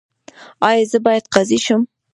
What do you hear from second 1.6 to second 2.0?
شم؟